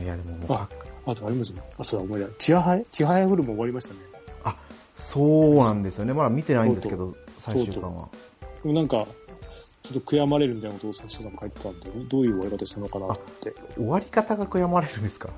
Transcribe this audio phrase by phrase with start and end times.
[0.00, 0.68] いや、でももうあ、
[1.06, 1.62] あとありますね。
[1.78, 2.26] あ、そうだ、思い出。
[2.38, 4.00] ちははや、ちはやフルも終わりましたね。
[5.00, 6.12] そうなんですよね。
[6.12, 8.08] まだ見てないんですけど、最終巻は。
[8.62, 9.06] でもなんか、
[9.82, 13.54] ちょっと悔やまれるみたいなことを作者さんも書いてたんで、どういう終わり方したのかなって。
[13.76, 15.30] 終わり方が悔やまれるんですか？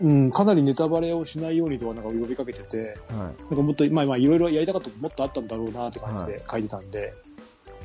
[0.00, 7.12] うん、かなりネタバレをしないようにとはなんか呼びかけてて、はなんかもっと、まあまあいろいろやりたかったこともっとあったんだろうなって感じで書いてたんで、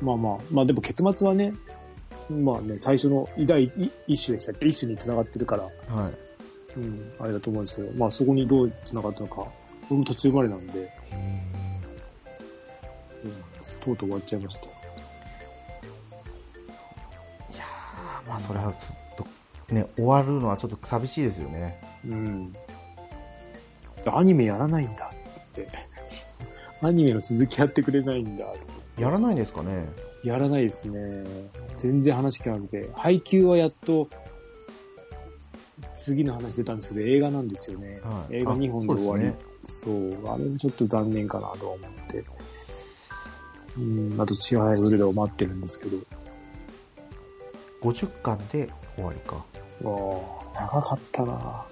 [0.00, 1.52] まあまあ、まあでも結末はね、
[2.30, 4.66] まあね、最初の第一一種でしたっけ？
[4.66, 5.68] 一種に繋がってるから、い。
[5.90, 6.12] はい。
[6.76, 9.46] うん、あれだと思うんですけど、まあそこにどう繋がったのか、
[9.82, 10.90] 僕も途中までなんで、へ
[13.24, 13.32] うん、
[13.80, 14.60] とうとう終わっちゃいました。
[14.60, 14.66] ー
[17.54, 19.26] いやーまあそれはちょっ
[19.68, 21.80] と、ね、終わるのはちょっと寂しいですよね。
[22.04, 22.52] うん。
[24.06, 25.68] アニメやらないんだって。
[26.82, 28.44] アニメの続きやってくれないんだ。
[28.98, 29.86] やらないんですかね
[30.26, 31.24] やらないですね。
[31.78, 32.90] 全然話聞かなくて。
[32.94, 34.08] 配給はやっと、
[35.94, 38.00] 次の話出たんですけど、映画なんですよね。
[38.02, 39.28] はい映画2本で終わり。
[39.28, 39.32] あ
[39.64, 42.24] そう,、あれちょっと残念かなとは思って。
[43.78, 45.98] うん、あと、チアハイブルドを待ってるんですけど。
[47.82, 49.36] 50巻で終わりか。
[49.36, 49.40] あ
[50.54, 51.66] あ、長かったな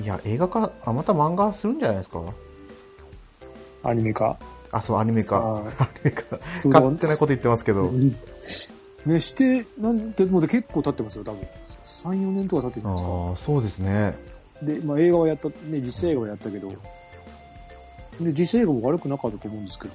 [0.00, 2.22] いや、映画化、あ、また漫画するんじゃないですか？
[3.84, 4.38] アニメ化。
[4.72, 5.36] あ、そう、アニメ化。
[5.36, 6.38] あアニメ化。
[6.58, 7.84] そうだ勝手なこと言ってますけど。
[7.84, 8.14] うん
[9.06, 11.40] ね、して、なんて、もう結構経ってますよ、多分。
[11.84, 13.10] 3、4年とか経ってるんですか？
[13.10, 14.14] ああ、そうですね。
[14.62, 16.68] で、まあ映画はやった、ね、実写映画はやったけど、
[18.20, 19.94] で、実写映画も悪くなかったと思うんですけど、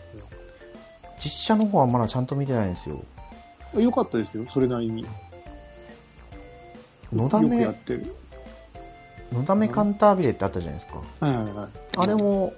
[1.23, 3.03] 実写の方はまだちゃんと見てないんですよ。
[3.75, 5.05] 良かったですよ、それなりに。
[7.13, 8.15] のだめよくや、ってる。
[9.31, 10.99] のだめカンタービレってあったじゃないですか。
[11.19, 11.67] はいはいはい。
[11.97, 12.53] あれも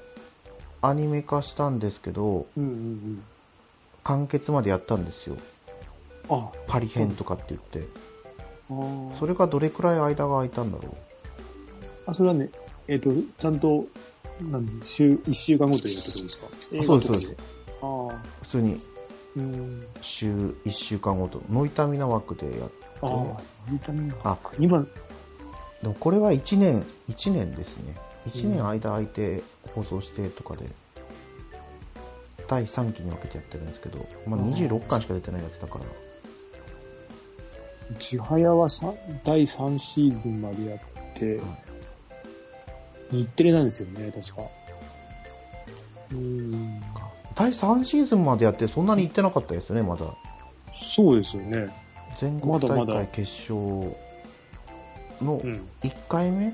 [0.81, 3.23] アニメ化したんですけど、うんうんうん。
[4.03, 5.35] 完結までやったんですよ。
[6.29, 7.87] あ、パリ編とかって言って。
[9.19, 10.95] それがどれくらい間が空いたんだろ
[12.05, 12.49] あ、それはね、
[12.87, 13.85] えっ、と、ちゃんと、
[14.41, 16.83] なん週、1週間ごとにやってくるんですか？
[16.83, 17.43] うそうですそう映画とか
[17.81, 18.77] ああ、普通に
[19.37, 19.87] うん。
[20.01, 20.31] 週
[20.65, 22.69] 1週間ごと、ノイタミナ枠でやっ
[23.01, 24.87] ああ、ビタミンあ、二番、
[25.81, 27.95] でもこれは1年、1年ですね。
[28.29, 29.43] 1年間空いて
[29.77, 30.65] 放送してとかで、
[32.47, 35.85] 第3期に分けてやってるんですけど、まあ、26巻しか出てないやつだから、
[37.99, 38.93] ちはやはさ
[39.23, 40.79] 第3シーズンまでやっ
[41.13, 41.39] て、
[43.11, 44.41] 日テレなんですよね、確か。
[46.11, 46.81] うーん。
[47.35, 50.05] 第3シーズンまでやってそんなに行ってなかったですよね、まだ。
[50.75, 51.69] そうですよね。
[52.19, 53.55] 全国まだまだ大会決勝
[55.21, 55.67] のうん。
[55.83, 56.51] 1回目 ?2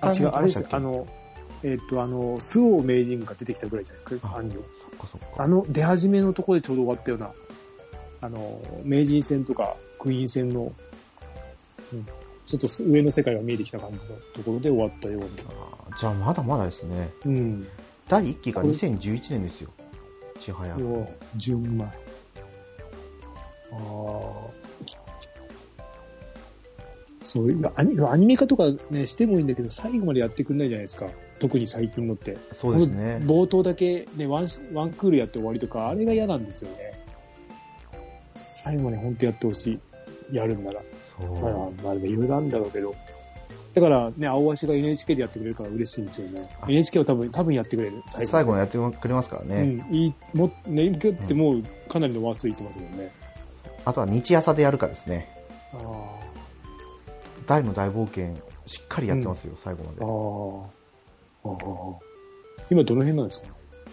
[0.00, 1.06] あ、回目違う、あれですあの、
[1.64, 5.42] えっ、と、あの、スオ名人が出てきたぐらいじゃないですか、あアンニョそっかそっか。
[5.42, 7.32] あの、出始めのところでちょうど終わったような、
[8.20, 10.72] あの、名人戦とかクイーン戦の、
[11.92, 12.06] うん、
[12.46, 15.26] ちょっと上の世界が見えてきた感じのところで終わったような。
[15.98, 17.10] じゃあまだまだですね。
[17.24, 17.66] うん。
[18.08, 19.70] 第1期が2011年ですよ。
[20.38, 20.76] ちはや。
[20.78, 21.84] 要は、純米。
[21.84, 21.88] あ
[23.72, 24.64] あ。
[27.22, 31.06] そういう、アニアニメ化とかね、してもいいんだけど、最後までやってくんないじゃないですか。
[31.44, 32.38] 特に最近のって。
[32.54, 33.20] そうですね。
[33.22, 36.98] 冒頭だけ、ね、ワンシ、ワンクールやって終わりとか、あれが嫌なんですよね。
[38.34, 39.78] 最後まで本当やってほし
[40.32, 40.34] い。
[40.34, 40.80] やるんなら。
[41.20, 41.38] そう。
[41.38, 42.94] まあ、まあ、でもいろいろあるんだろうけど。
[43.74, 46.48] だからね、青足が NHK でやってくれるから嬉しいんですよね。
[46.62, 48.02] あ NHK は多分、多分やってくれる。
[48.08, 49.84] 最最後ままでやってくれますからでね。
[49.90, 53.12] うん、いい、も、ね、今日ってもうかなりの話数いってますもんね。
[53.84, 55.28] あとは日朝でやるかですね。
[55.74, 56.24] ああ。
[57.46, 58.34] 大の大冒険、
[58.64, 59.98] しっかりやってますよ、最後まで。
[60.00, 60.83] ああ。
[61.44, 61.54] ああ。
[62.70, 63.48] 今どの辺なんですか？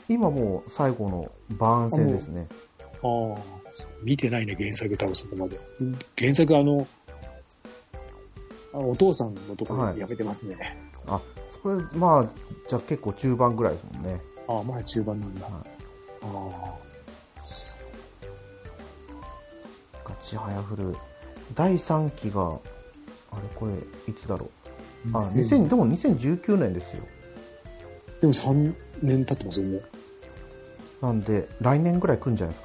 [0.09, 2.47] 今もう最後のバーン戦ですね。
[3.03, 3.61] ああ。
[4.03, 5.59] 見てないね、原作多分そこまで。
[6.17, 6.85] 原作あの、
[8.73, 10.77] あお父さんのところやめてますね。
[11.07, 11.21] あ、
[11.61, 12.29] それ、まあ、
[12.67, 14.21] じゃあ結構中盤ぐらいですもんね。
[14.47, 15.45] ああ、まだ中盤なんだ。
[15.45, 15.53] はい
[16.23, 16.73] ああ。
[20.03, 20.95] ガチハヤフル。
[21.55, 22.47] 第3期が、
[23.31, 23.73] あれこれ、
[24.11, 24.49] いつだろ
[25.05, 25.09] う。
[25.13, 27.03] あ、2000、でも2019年ですよ。
[28.21, 29.79] でも3年経ってますよね。
[31.01, 32.61] なんで、来年ぐらい来るんじゃないで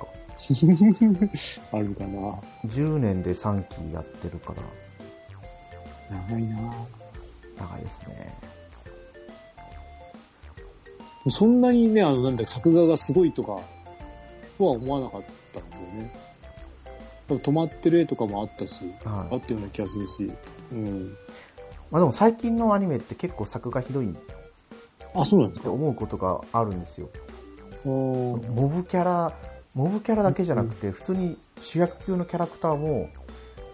[1.36, 1.66] すか？
[1.76, 2.38] あるかな。
[2.66, 4.52] 10年で3期やってるか
[6.10, 6.56] ら、長いな。
[7.58, 8.34] 長いですね。
[11.28, 13.58] そんなにね、あの、なんだ作画がすごいとか、
[14.58, 15.22] とは思わなかっ
[15.52, 16.12] たんですよね。
[17.28, 20.30] 多分止まってる絵とかもあったし、はいあったような気がするし。
[20.70, 21.16] うん。
[21.90, 24.14] まあでも最近のアニメって結構作画ひどいっ
[25.20, 27.08] あ、そうなんですてか思うことがあるんですよ。
[27.84, 28.38] モ
[28.72, 29.32] ブキャラ、
[29.74, 33.08] モブキャラだけじゃなくて、普通に主役級のキャラクターも。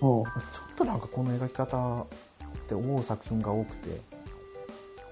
[0.01, 2.07] ちょっとなんかこの描き方っ
[2.63, 4.01] って思う作品が多くて、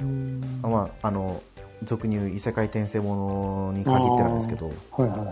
[0.00, 1.42] うんまあ、あの、
[1.84, 5.26] 俗に言う異世界転生ものに限ってなんですけど、はいはいはい。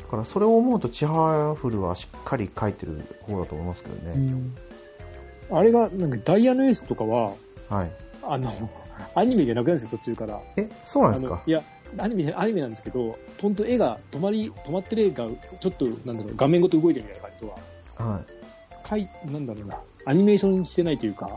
[0.00, 4.34] だからそれを思うと、チハフルはしっかり書いてる方だと思いますけどね。
[5.50, 7.32] あれが、なんかダイヤのエースとかは、
[7.68, 7.90] はい。
[8.22, 8.50] あの、
[9.14, 10.40] アニメじゃなくなるんですよ、途中から。
[10.56, 11.42] え、そうなんですか？
[11.46, 11.62] いや、
[11.98, 15.26] アニメ、アニメなんですけど、ほんと絵が止まり、止まってる絵が、
[15.60, 18.88] ちょっと、なんだろう、画面ごと動いてるみたいな感じとは、はい。
[18.88, 21.30] かい、なんだろうな、アニメーションしてないというか、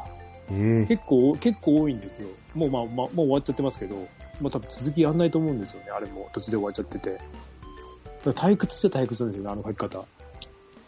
[0.52, 2.30] ええ結構、結構多いんですよ。
[2.56, 3.96] もう、まあ、まあ、もう終わっちゃってますけど、
[4.42, 7.18] まあ多分続きやんないと思うんですよね、あれも途中で終わっちゃってて。
[8.24, 10.06] だ退屈っちゃ退屈なんですよね、あの書き方。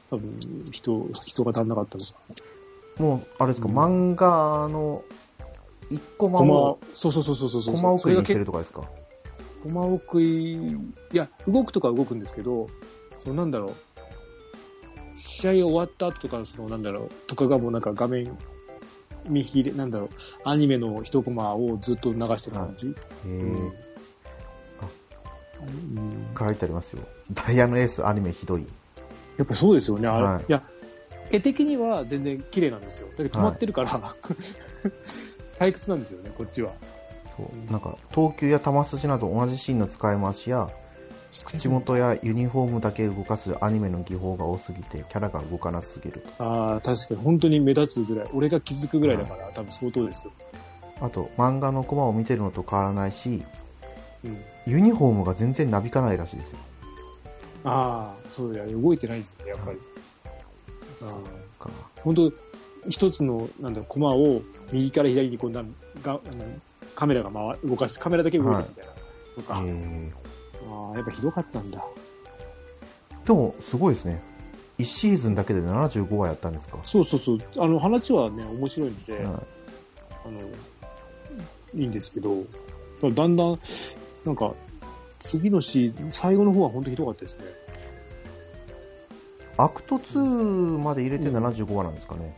[0.10, 0.40] 多分、
[0.72, 2.12] 人、人が足んなかったのか。
[2.98, 5.04] もう、あれですか、うん漫画の
[5.90, 7.76] 一コマを、そうそうそうそうそうそう。
[7.76, 8.18] コマ送り。
[8.18, 8.84] にしてるとかですか
[9.64, 10.78] コマ送り、い
[11.14, 12.68] や、動くとかは動くんですけど、
[13.18, 13.74] そのなんだろう、
[15.16, 18.38] 試合終わった後とか、そのなんだろう、とかがもうなんか画面、
[19.28, 20.10] 見切れ、なんだろう、
[20.46, 22.88] アニメの一コマをずっと流してる感じ。
[22.88, 22.92] へ
[23.26, 23.68] えうん。
[24.80, 24.88] あ。
[25.98, 26.28] うん。
[26.38, 27.04] 書いてありますよ。
[27.34, 28.66] ダイヤのエースアニメひどい。
[29.38, 30.24] やっぱそうですよね、あれ。
[30.26, 30.44] はい。
[30.48, 30.64] い、や、
[31.32, 33.10] 絵的には全然綺麗なんですよ。
[33.18, 34.16] だけど止まってるから、
[35.60, 36.72] 退屈なんですよね、こっちは。
[37.38, 40.70] そうなんか、投球や球筋など同じシーンの使い回しや、
[41.46, 46.44] 口元やユニフォームだけ動かすアニメの技法が多すぎて、キャラが動かなすぎると。
[46.44, 50.32] ああ、確かに本当に目立つぐらい、俺が気づくぐらいだから、多分相当ですよ。
[51.02, 53.44] あと、漫画のコマを見てるのと変わらないし、
[54.24, 54.38] うん。
[54.66, 56.58] ユニフォームが全然なびかないらしいですよ。
[57.66, 59.78] ああ、そうだよ、動いてないですよね、やっぱり。
[61.02, 61.70] ああか
[62.02, 62.32] 本当
[62.88, 64.42] 一つの、なんだろう、コマを
[64.72, 66.20] 右から左にこうなんが、
[66.96, 68.92] カメラが回動かす、カメラだけ動いてるみたいな。
[69.36, 70.12] とか、え
[70.70, 71.84] ああ、やっぱひどかったんだ。
[73.24, 74.22] ー、でも、すごいですね。
[74.78, 76.80] 1シーズンだけで75話やったんですか？
[76.86, 77.40] そうそうそう。
[77.58, 79.42] あの、話はね、面白いんで、はいあの、
[81.76, 82.44] いいんですけど、
[83.02, 83.60] だんだん、
[84.26, 84.54] なんか、
[85.20, 87.46] 次のシーズン、最後の方は本当ひどかったですね。
[89.58, 92.38] アクト2まで入れて75話なんですかね。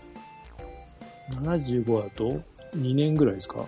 [1.32, 2.42] 75だと
[2.76, 3.66] 2年ぐらいですか？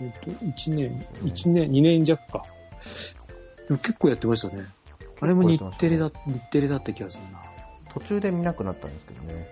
[0.00, 2.44] えっと、1年、1年、2年弱か。
[3.68, 4.64] でも結構やってましたね。
[5.20, 7.42] あれも日テレだ、日テレだった気がするな。
[7.92, 9.48] 途中で見なくなったんですけどね。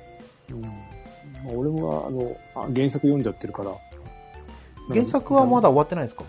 [0.51, 0.63] うん。
[0.63, 3.73] まあ、俺もあのあ、原作読んじゃってるから。
[4.89, 6.25] 原作はまだ終わってないですか？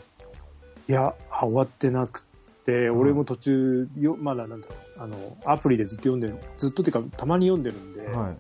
[0.90, 2.26] いや、あ終わってなく
[2.66, 8.38] て、俺も途中、よまだなんだろう、あの、アプリでずっと読んでる、ずっとっていうか、たまに読んでるんで、はい。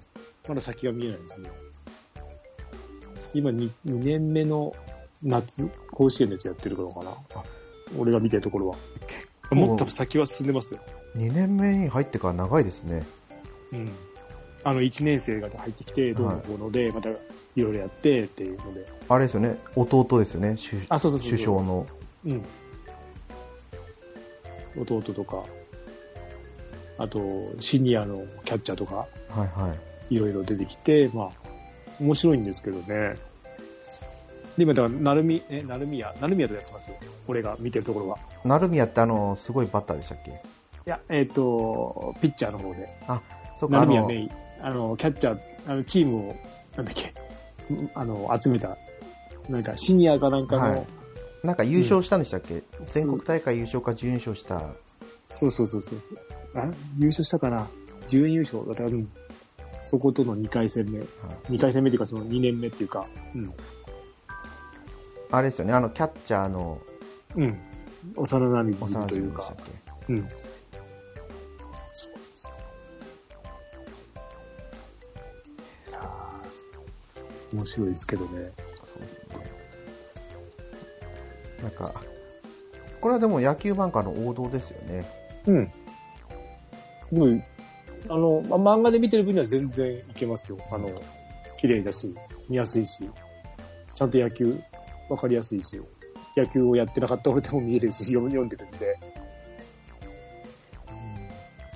[0.49, 1.49] まだ先が見えないですね。
[3.33, 4.75] 今 2, 2年目の
[5.23, 7.11] 夏、甲子園のやつやってるのかな？
[7.35, 7.43] あ。
[7.97, 8.75] 俺が見てるところは。
[9.49, 10.79] 構もっと先は進んでますよ。
[11.15, 13.03] 2年目に入ってから長いですね。
[13.73, 13.91] うん。
[14.63, 17.13] あの、1年生が入ってきて、どうのこうので、またい
[17.57, 18.85] ろいろやってっていうので。
[19.07, 21.31] あれですよね、弟ですよね、首あ、そうそうそう。
[21.31, 21.87] 首相の。
[22.25, 22.45] うん。
[24.81, 25.43] 弟とか、
[26.97, 29.73] あと、シニアのキャッチャーとか、はいは
[30.09, 30.15] い。
[30.15, 31.48] いろいろ出てきて、まあ、
[31.99, 33.15] 面白いんですけどね。
[34.57, 36.95] で、今、だから、なるみ、え、なるみや、なるみやとやってますよ。
[37.27, 38.17] 俺が見てるところは。
[38.43, 40.31] 成宮ってあの、すごいバッターでしたっけ？
[40.31, 40.33] い
[40.85, 42.89] や、えっ、と、ピッチャーの方で。
[43.59, 44.31] そうか、あの、なるみやメイン。
[44.61, 46.35] あの、キャッチャー、あの、チームを、
[46.75, 47.09] なんだっけ、
[47.73, 48.77] んあの、集めた、
[49.47, 50.85] なんか、シニアかなんかの、はい
[51.41, 54.61] なんか優勝したんでしたっけ、そう全国大会優勝か準優勝した。
[55.25, 55.99] そうそうそうそう。
[56.53, 56.65] あ
[56.97, 57.65] 優勝したかな？
[58.09, 59.09] 準優勝だったら、うん。
[59.81, 60.99] そことの2回戦目。
[61.49, 63.05] 2回戦目っていうか、その2年目っていうか、
[63.35, 63.53] うん。
[65.31, 66.79] あれですよね、あの、キャッチャーの
[67.35, 67.57] うん。
[68.15, 69.53] 幼馴染幼というか
[70.07, 70.29] うん。
[77.51, 78.51] 面白いですけどね。
[81.61, 81.93] なんか、
[83.01, 85.05] これはでも野球漫画の王道ですよね。
[85.47, 85.71] うん。
[87.09, 87.41] すごい、
[88.07, 90.57] あの、ま、漫画で見てる分には全然いけますよ。
[90.71, 90.89] あの、
[91.57, 92.13] 綺麗だし、
[92.47, 93.09] 見やすいし、
[93.95, 94.59] ちゃんと野球
[95.09, 95.81] わかりやすいし、
[96.37, 98.99] 野球をやってなかった俺でも見えるし、 読読んでるんで。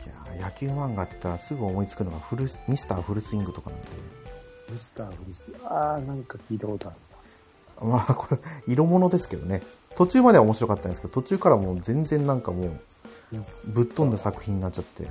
[0.06, 3.88] いやー野球漫画って言ったらすぐ思いつくのがフルスミスターフルスイングとかなんで。
[4.72, 5.48] ミスターフリス。
[5.66, 6.98] あー、なんか聞いたことある
[7.82, 9.62] まあ、 これ、色物ですけどね。
[9.96, 13.44] 途中までは面白かったんですけど、途中からもう全然なんかもう、な。
[13.68, 15.08] ぶっ飛んだ作品になっちゃって。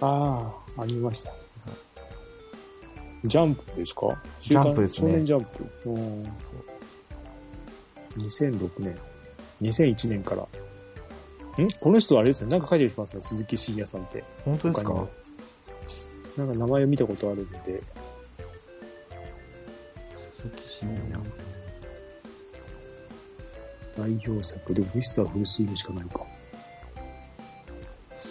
[0.00, 1.32] ああ、ありました。
[3.24, 4.20] ジャンプですか？
[4.38, 5.68] ジャンプですね少年ジャンプ。
[5.86, 6.24] うん
[8.16, 8.98] 2006年。
[9.60, 10.42] 2001年から。
[10.42, 10.46] ん？
[11.80, 12.50] この人あれですね。
[12.50, 13.22] なんか書いてますね。
[13.22, 14.24] 鈴木真也さんって。
[14.44, 15.08] 本当ですか？
[16.38, 17.82] なんか名前を見たことあるんで、
[20.38, 21.20] 鈴木信也。
[23.98, 26.24] 代表作でもミスターフルスイングしかないか。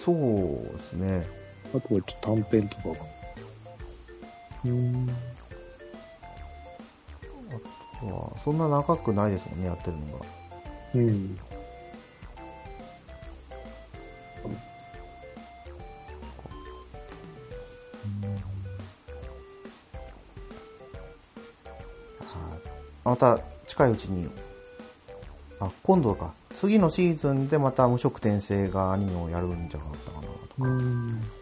[0.04, 1.39] そうですね。
[1.76, 2.96] あとはちょっと短編とかが。
[4.66, 5.06] うーん。
[5.06, 5.14] ま
[8.02, 10.26] あそんな長くないですもんね、やってるのが。
[10.96, 11.40] うん。
[23.10, 24.30] また近いうちに、
[25.60, 26.32] あ、今度か。
[26.56, 31.39] 次のシーズンでまた無色転生がアニメをやるんじゃなかったかなとうか。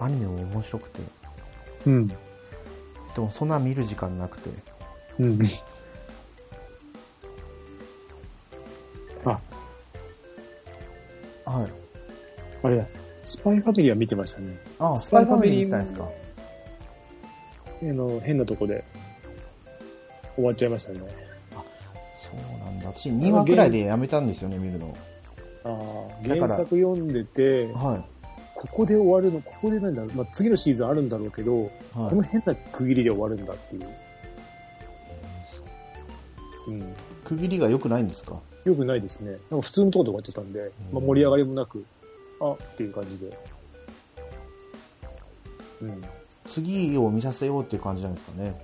[0.00, 1.00] アニメも面白くて。
[1.86, 2.08] うん。
[2.08, 2.14] で
[3.18, 4.50] もそんな見る時間なくて。
[5.18, 5.38] うん。
[9.24, 9.40] あ、
[11.50, 11.70] はい。
[12.62, 12.86] あれや、
[13.24, 14.58] スパイファミリーは見てましたね。
[14.78, 16.08] あ、スパイファミリー見てたんですか。
[17.82, 18.84] あの、変なとこで
[20.36, 21.00] 終わっちゃいましたね。
[21.00, 22.88] そうなんだ。
[22.88, 24.96] 私2話くらいでやめたんですよね、見るの。
[25.64, 28.04] ああ、原作読んでて、は
[28.60, 31.62] ここで終わるの、ここでなんだろう、まあ、次のシーズンあるんだろうけど、い。
[31.62, 31.70] はい
[32.10, 32.22] この。
[32.22, 33.88] 変な区切りで終わるんだっていう。
[36.68, 36.94] うん。
[37.24, 38.38] 区切りが良くないんですか？
[38.66, 39.38] よくないですね。
[39.50, 41.86] なんか普通のところで終わっちゃったんで、まあ、盛り上がりもなく、
[42.38, 43.38] あっていう感じで。
[45.80, 46.02] うん。
[46.50, 48.60] 次を見させようっていう感じなんですかね？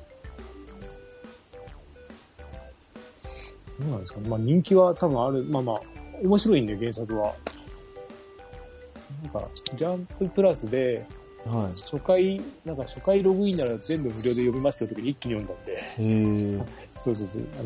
[3.80, 4.28] どうなんですかね。
[4.28, 5.42] まあ人気は多分ある。
[5.44, 5.80] まあまあ、
[6.22, 7.34] 面白いんで、原作は。
[9.22, 11.06] なんか、ジャンププラスで、
[11.46, 16.64] は初回、なんか初回ログインなら全部無料で読みますよとか一気に読んだんで。
[16.90, 17.62] そうそうそう、あ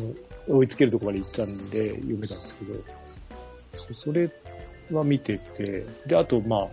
[0.51, 2.79] の、追いつけるところまで行ったんで読めたんですけど、
[3.93, 4.29] そそれ
[4.91, 6.69] は見てて、で、あと、ま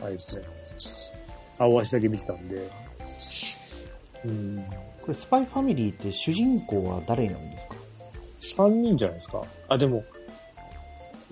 [0.00, 0.42] あ、あれですね、
[1.58, 2.68] 青足だけ見てたんで、
[4.24, 4.64] うん、
[5.02, 9.44] これ、スパイファミリーって主人公は誰なんですか？3人じゃないですか。
[9.68, 10.04] あ、でも、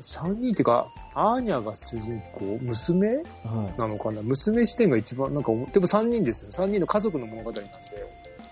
[0.01, 2.59] 3人っていうか、アーニャが主人公？
[2.63, 3.17] 娘？
[3.17, 4.23] はなのかな？
[4.23, 6.51] 娘視点が一番、なんか、でも3人ですよ。
[6.51, 7.71] 3人の家族の物語なんで、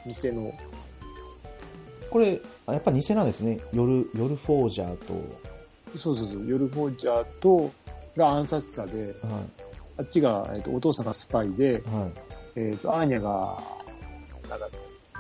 [0.07, 0.49] 偽の。
[0.49, 0.53] い。
[2.11, 3.61] これ、あやっぱ偽なんですね。
[3.73, 5.15] 夜、夜フォージャーと、
[5.97, 7.71] そうそうそう、ヨルフォージャーと、
[8.17, 9.43] が暗殺者で、は
[9.99, 11.73] あっちが、えっとお父さんがスパイで、い。
[11.73, 11.81] はい。
[12.57, 13.62] えっとアーニャが、
[14.49, 14.69] なんだ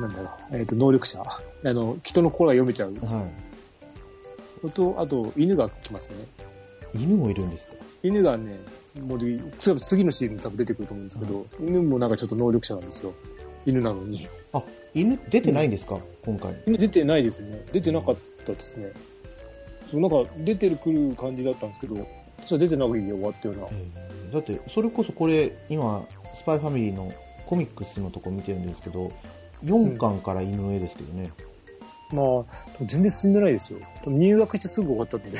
[0.00, 1.22] なんだろう、えっと能力者。
[1.22, 2.94] あの、人の心が読めちゃう。
[3.06, 3.28] は
[4.70, 6.24] と、あと、犬が来ますよね。
[6.94, 7.02] い。
[7.02, 7.74] 犬もいるんですか？
[8.02, 8.58] 犬がね、
[9.00, 9.40] もう次
[9.80, 13.12] 次のシーズン多分出てくると思うんですけど、犬もなんかちょっと能力者なんですよ。
[13.64, 14.28] 犬なのに。
[14.52, 14.62] あ、
[14.94, 15.98] 犬出てないんですか？
[16.24, 16.54] 今回。
[16.66, 17.64] 犬出てないですね。
[17.72, 18.92] 出てなかったですね。
[19.90, 22.06] そう、なんか出てるくる感じだったんですけど、
[22.44, 23.66] それ出てなくて終わったような。
[24.32, 26.06] だって、それこそこれ、今、
[26.36, 27.12] スパイファミリーの
[27.46, 29.10] コミックスのとこ見てるんですけど、
[29.64, 31.30] 4巻から犬の絵ですけどね。
[32.12, 33.80] まあ、全然進んでないですよ。
[34.06, 35.38] 入学してすぐ終わったので、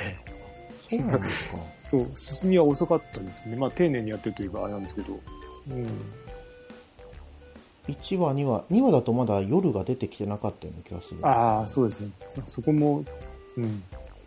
[0.88, 1.58] そうなんですか。
[1.85, 3.56] そう、進みは遅かったですね。
[3.56, 5.20] まあ、丁寧にやってるというか、あれなんですけど。
[5.70, 5.87] うん。
[7.88, 11.26] 1話、2話、2話だとまだ夜が出てきてなかったような気がする。
[11.26, 12.11] ああ、そうですね。
[12.28, 13.04] そそこも、
[13.56, 13.82] うん。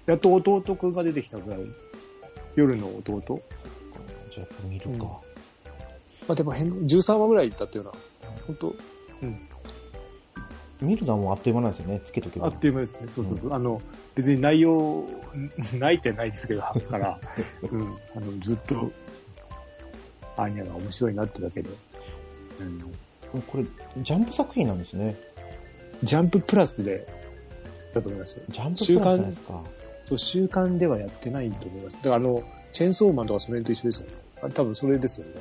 [0.06, 1.60] やっと弟くんが出てきたぐらい。
[2.56, 3.42] 夜の弟。
[4.34, 4.92] じゃあ見るか。
[4.92, 5.30] うん
[6.30, 7.92] まあ、でも変、13話ぐらいだったような。
[8.46, 8.76] 本当
[10.82, 12.48] 見るのはもうあっという間なんですよね、つけとけば。
[12.48, 13.08] あっという間ですね。
[13.10, 13.54] そうそうそう。
[13.54, 13.82] あの、
[14.16, 15.06] 別に内容、
[15.78, 17.20] ないじゃないですけど、 だから、
[17.70, 17.98] うん。
[18.16, 18.92] あの、ずっと、
[20.38, 21.70] アーニャが面白いなってだけで。
[22.62, 23.42] うん。
[23.42, 23.66] これ、
[24.02, 25.16] ジャンプ作品なんですね。
[26.04, 27.06] ジャンププラスで、
[27.94, 28.44] だと思いますよ。
[28.50, 29.62] ジャンププラスですか。
[30.06, 31.98] そう、週刊ではやってないと思います。
[31.98, 34.14] だからあの、チェーンソーマンとかそれと一緒ですよね。
[34.42, 35.34] あ多分それですよね。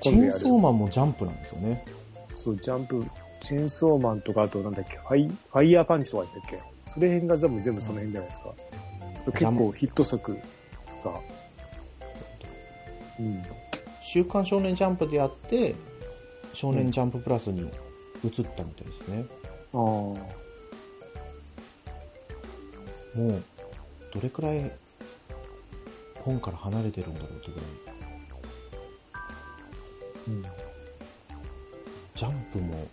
[0.00, 1.84] チェーンソーマンもジャンプなんですよね。
[2.34, 3.04] そう、ジャンプ、
[3.42, 6.60] チェーンソーマンとか、あとなんだっけ、ファイ、ファイヤーパンチとかでしたっけ？
[6.84, 8.54] それ辺が全部全部その辺じゃないですか。
[9.32, 10.38] 結構ヒット作
[11.04, 11.20] が。
[13.18, 13.42] うん。
[14.02, 15.74] 週刊少年ジャンプでやって、
[16.52, 17.70] 少年ジャンププラスに移っ
[18.30, 19.24] たみたいですね。
[19.74, 19.80] ああ。
[19.80, 20.16] も
[23.16, 23.42] う、
[24.12, 24.70] どれくらい
[26.20, 27.66] 本から離れてるんだろうってぐらい。
[30.28, 30.42] うん。
[32.14, 32.86] ジャンプも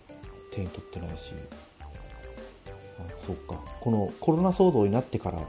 [0.50, 1.32] 手に取ってないし、
[1.80, 3.60] あ、そっか。
[3.80, 5.40] このコロナ騒動になってから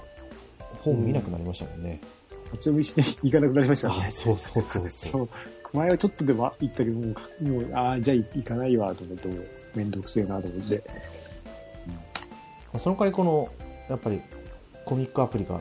[0.81, 1.99] 本見なくなりましたもんね。
[2.51, 2.83] こっちの道に
[3.23, 4.11] 行かなくなりましたねあ、。
[4.11, 5.07] そうそうそうそ。
[5.09, 5.29] そうう。
[5.73, 10.83] 前はちょっとでも行ったけど、もう、もうああ、じゃあ行かないわ、と思って、もうめんどくせえな、と思って。
[11.87, 11.93] ま
[12.73, 13.49] あその代わりこの、
[13.89, 14.21] やっぱり
[14.85, 15.59] コミックアプリが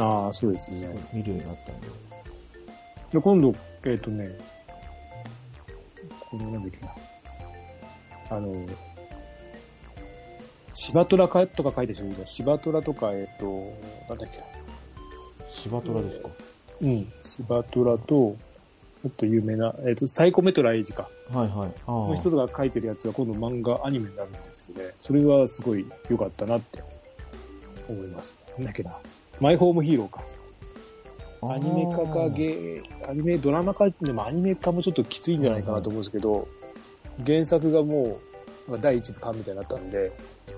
[0.00, 0.88] ああ、そうですね。
[1.12, 1.88] 見るようになったんで。
[3.12, 3.54] で、今度、
[3.84, 4.38] えっ、とね、
[6.30, 6.94] このなんだっけな。
[8.36, 8.66] あの、
[10.74, 12.26] 芝虎かとか書いてる人いるじゃん。
[12.26, 13.44] 芝虎とか、えっ、と、
[14.08, 14.44] なんだっけな。
[15.50, 16.30] 芝虎ですか？
[16.80, 17.12] うん。
[17.22, 18.36] 芝虎と、も
[19.08, 21.10] っと有名な、えっ、と、サイコメトラエイジか。
[21.30, 21.72] はいはい。
[21.86, 24.94] あの人が書いてるやつが今度漫画、アニメになるんですけどね。
[25.00, 26.82] それはすごい良かったなって
[27.88, 28.40] 思います。
[28.56, 28.96] なんだっけな。
[29.40, 30.22] マイホームヒーローか。
[31.42, 31.52] あ。
[31.52, 36.48] アニメ化かゲー、アニメ、ドラマ化、でもアニメ化もちょっときついんじゃないかなと思うんですけど、
[37.26, 38.18] 原作がも
[38.68, 40.12] う、第一部版みたいになったんで、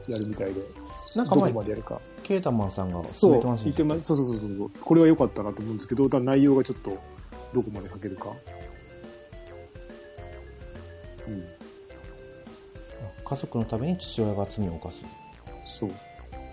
[0.09, 0.73] やるみたいで、どこ
[1.15, 2.01] なんか前、までやるか。
[2.23, 4.71] ケータマンさんがそう進めてま、した言ってま、そうそうそうそう。
[4.81, 6.99] これは良かったなと思うんですけど、ただ内容がちょっと、
[7.53, 8.33] どこまで書けるか。
[11.27, 11.45] うん。
[13.25, 14.97] 家族のために父親が罪を犯す。
[15.65, 15.91] そう。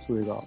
[0.08, 0.44] それが、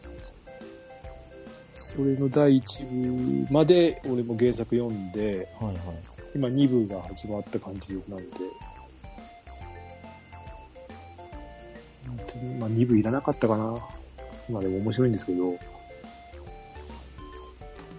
[1.70, 5.76] それの第一部まで俺も原作読んで、はいはい。
[6.34, 8.24] 今2部が始まった感じなんで、
[12.58, 13.78] まあ2部いらなかったかな。
[14.50, 15.58] まあでも面白いんですけど、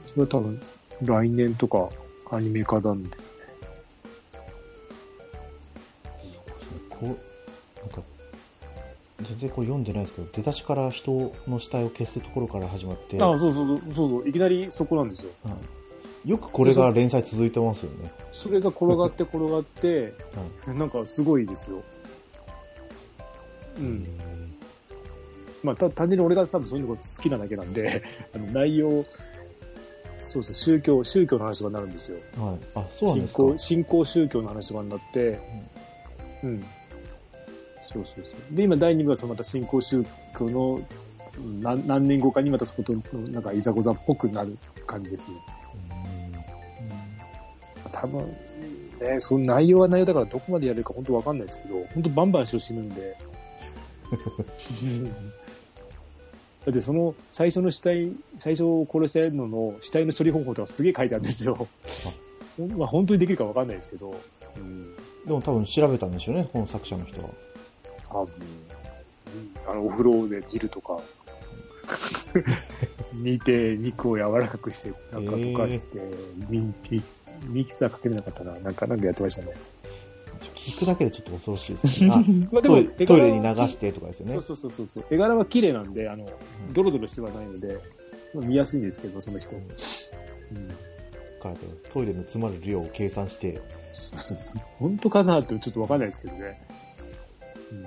[0.04, 0.60] それは多分
[1.02, 1.90] 来年とか
[2.32, 3.10] アニメ化なんで、
[6.90, 7.16] こう、なん
[7.90, 8.02] か、
[9.22, 15.32] 全然これ読んでないですけど、出だしから人の死体を消すところから始まって、ああ、そうそうそう、そうそう、いきなりそこなんですよ。
[15.44, 15.54] はい
[16.26, 18.12] よくこれが連載続いてますよね。
[18.32, 20.16] それが転がって転がって、
[20.66, 21.84] なんかすごいですよ。
[23.78, 24.08] うん。
[25.66, 28.02] まあ、た単純に俺が多分そういうのが好きなだけなんで、
[28.34, 29.04] あの内容、
[30.20, 32.18] そうそう、宗教、宗教の話とかになるんですよ。
[32.38, 32.58] はい。
[32.76, 33.38] あ、そうなんですか？
[33.38, 35.40] 信仰、信仰宗教の話とかになって、
[36.44, 36.64] うん。
[37.94, 38.56] そうそうそう。
[38.56, 40.06] で、今第2部はそのまた信仰宗
[40.38, 40.82] 教の
[41.38, 44.58] うん何何年後かにまたそこと、なんかいざこざっぽくなる
[44.88, 45.34] 感じですね。
[47.92, 48.28] 多分、
[49.00, 53.16] ね、その内容は内容だからどこまでやれるか本当わかんないですけど、本当バンバン人死ぬんで。
[56.66, 61.68] だってその最初の死体、最初を殺したのの死体の処理方法とかすげえ書いてあるんですよ。
[62.76, 64.16] まあ本当にできるかわかんないですけど、
[64.58, 67.30] うん、でも多分調べたんでしょうね、この作者の人は。
[68.10, 68.76] 多分、うん
[69.68, 71.00] あのお風呂で煮るとか、
[73.14, 76.00] 煮て肉を柔らかくして、なんか溶かして、
[76.50, 77.02] ミキ
[77.48, 79.54] ミキサーかけれなかったな、なんかなんかやってましたね。
[80.66, 82.12] 聞くだけでちょっと恐ろしいですね。
[82.12, 82.18] あ
[82.52, 84.32] まあトイレトイレに流してとかですよね。
[84.34, 85.06] そうそうそうそうそう。
[85.12, 86.26] 絵柄は綺麗なんで、あの、
[86.74, 87.80] ドロドロしてはないので、
[88.34, 89.56] まあ見やすいんですけど、その人。
[89.56, 89.64] うん。
[91.46, 91.56] から
[91.94, 94.62] トイレの詰まる量を計算して、そうそうそう。
[94.80, 96.62] 本当かなってちょっとわかんないですけどね。
[97.72, 97.86] うん。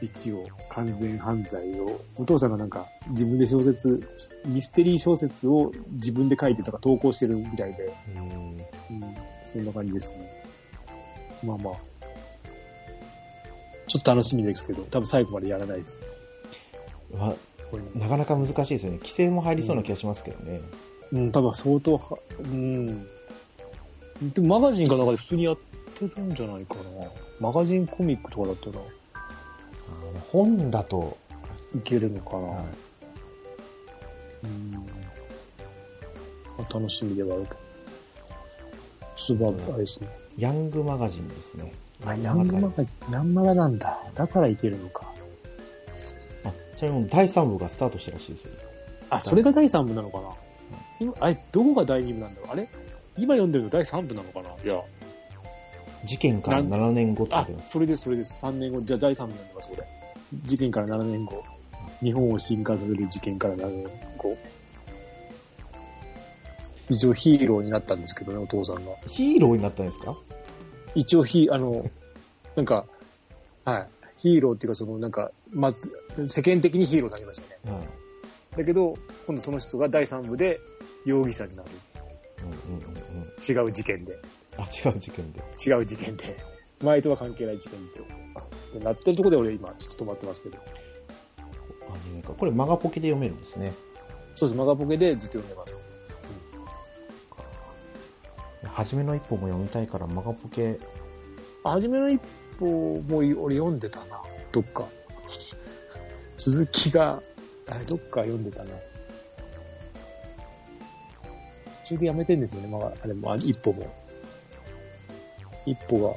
[0.00, 4.06] 一応、完全犯罪を、お父さんがなんか、自分で小説、
[4.44, 10.33] ミステリー小説を自分で書いてとか投稿してるみたいで、うんうん、そんな感じですね。
[11.44, 11.74] まあまあ。
[13.86, 16.00] ちょっと楽しみですけど、多分最後までやらないです。
[17.12, 17.34] わ
[17.70, 18.98] これなかなか難しいですよね。
[18.98, 20.60] 規制も入りそうな気がしますけどね。
[21.12, 23.06] うん、多分相当は、うん。
[24.34, 25.58] でもマガジンかなんかで普通にやっ
[25.94, 26.82] てるんじゃないかな。
[27.40, 28.78] マガジンコミックとかだったら
[30.30, 31.16] 本だと、
[31.76, 32.38] いけるのかな。
[32.38, 32.64] はい
[34.44, 34.72] うん。
[34.72, 37.56] まあ楽しみではあるけど。
[39.16, 40.23] ちょっとまあ、あれですね。
[40.38, 41.72] ヤングマガジンですね。
[42.04, 44.02] あ、ヤングマガ、ヤンマガなんだ。
[44.14, 45.06] だからいけるのか。
[46.44, 48.50] あ、ちなみに第3部がスタートしたらしいですよ。
[49.10, 50.28] あ、それが第3部なのかな。
[51.00, 52.68] 今、あれ、どこが第2部なんだろうあれ？
[53.16, 54.48] 今読んでるの第3部なのかな？
[54.64, 54.82] いや。
[56.04, 57.46] 事件から7年後ってあ。
[57.66, 58.44] それです、それです。
[58.44, 58.80] 3年後。
[58.82, 59.82] じゃあ第3部なんだ、それ。
[60.44, 61.42] 事件から7年後。
[62.02, 63.84] 日本を進化させる事件から7年
[64.18, 64.36] 後。
[66.90, 68.92] 一応ヒーローになったんですけどね、お父さんが。
[69.08, 70.16] ヒーローになったんですか？
[70.94, 71.90] 一応ヒー、あの、
[72.56, 72.86] なんか、
[73.64, 73.86] はい。
[74.16, 75.92] ヒーローっていうか、その、なんか、まず、
[76.26, 77.76] 世間的にヒーローになりましたね。
[77.76, 78.58] はい。
[78.58, 80.60] だけど、今度その人が第3部で
[81.04, 81.68] 容疑者になる。
[82.42, 83.66] うんうんうんうん。
[83.66, 84.18] 違う事件で。
[84.56, 85.40] あ、違う事件で。
[85.66, 86.36] 違う事件で。
[86.82, 87.78] 前とは関係ない事件
[88.72, 88.78] と。
[88.80, 90.58] なってるところで俺今ちょっと止まってますけど。
[91.38, 92.32] アニメか。
[92.32, 93.72] これマガポケで読めるんですね。
[94.34, 95.83] そうです、マガポケでずっと読んでます。
[98.74, 100.80] 初めの一歩も読みたいからマガポケ、
[101.62, 102.20] 初めの一
[102.58, 104.20] 歩も俺読んでたな。
[104.50, 104.86] どっか。
[106.36, 107.22] 続きが、
[107.68, 108.70] あれ、どっか読んでたな。
[111.84, 113.94] 途中でやめてんですよね、まあ、あれも、あ一歩も。
[115.64, 116.16] 一歩が、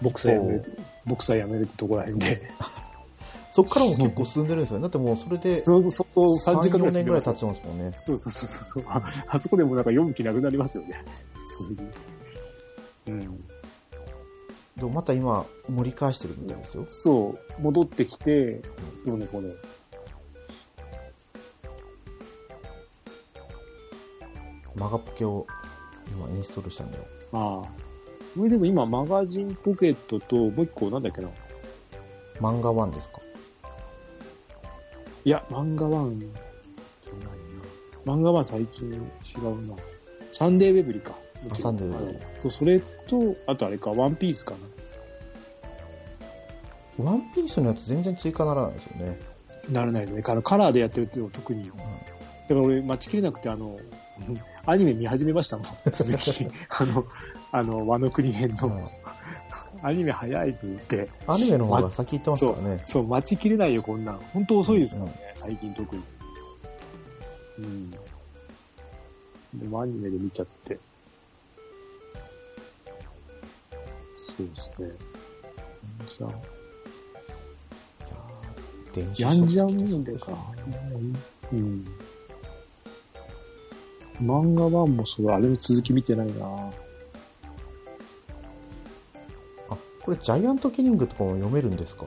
[0.00, 2.40] ボクサーやめる、ボクサーやめるってとこらへんで。
[3.54, 4.82] そっからも結構進んでるんですよね。
[4.82, 7.92] だってもうそれでそうそう、そこ3 3、時間ぐら4年ぐらい経い過ぎますちますもんね。
[7.92, 8.84] そうそうそうそう。
[8.88, 11.04] ああそこでもうなんか読む気なくなりますよね。
[11.34, 11.88] 普通に。
[13.06, 13.44] うん。
[14.76, 16.84] でもまた今、盛り返してるみたいですよ。
[16.88, 18.60] そう、戻ってきて、
[19.06, 19.50] どうのこうの。
[24.74, 25.46] マガポケを
[26.08, 27.04] 今インストールしたんだよ。
[27.30, 27.68] ああ。
[28.36, 31.28] これでも今、マガジンポケットと、もう一個なんだっけな。
[32.40, 33.20] 漫画1ですか？
[35.24, 36.42] いや、漫画ワンじゃない
[38.06, 38.12] な。
[38.14, 38.94] 漫画ワン最近違
[39.40, 39.74] うな。
[40.30, 41.12] サンデーウェブリか。
[41.54, 44.52] サンデーウェブリそう、それと、あとあれか、ワンピースか
[46.98, 47.04] な。
[47.04, 49.18] ワンピースのやつ全然追加ならないですよね。
[49.70, 50.22] ならないですね。
[50.26, 51.64] あのカラーでやってるっていうのは特に。
[51.64, 51.76] だか
[52.48, 53.78] ら俺、待ちきれなくて、あの、
[54.66, 55.66] アニメ見始めましたもん。
[55.90, 56.46] 続き。
[56.68, 57.06] あの、
[57.50, 58.84] あの、和の国編の、うん
[59.84, 62.82] アニメ早いって言って、アニメの方が先行ってますからね。
[62.86, 64.18] そう、待ちきれないよ、こんなん。
[64.32, 66.02] 本当遅いですからね、最近特に。
[67.58, 67.90] うん。
[67.90, 67.98] で
[69.68, 70.78] もアニメで見ちゃって。
[74.14, 74.88] そうですね。
[76.18, 76.30] じゃあ、
[78.94, 80.32] 電子ヤンジャ書籍ンでか。
[81.52, 81.84] うん。
[84.22, 86.70] 漫画版もそう、あれの続き見てないな
[90.04, 92.04] これジャイアントキリングとかも読めるんですか？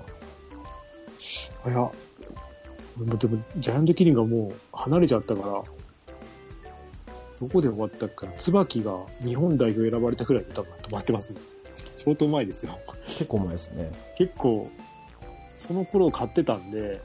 [1.65, 1.91] あ、いや、
[2.97, 5.63] でも、ジャイアントキリングがもう離れちゃったから、
[7.39, 8.33] どこで終わったっけな？
[8.33, 11.39] 椿が日本代表選ばれたくらいで多分止まってますね。
[11.95, 12.77] 相当前ですよ。
[13.05, 13.91] 結構前ですね。
[14.15, 14.69] 結構、
[15.55, 17.01] その頃買ってたんで、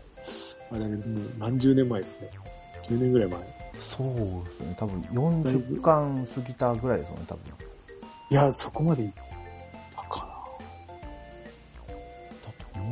[0.71, 2.29] あだけどもう何十年前ですね。
[2.85, 3.41] 10年ぐらい前。
[3.97, 4.07] そう
[4.51, 4.77] ですね。
[4.79, 7.43] 多分40巻過ぎたぐらいですよね、多分。
[8.31, 9.11] いや、そこまで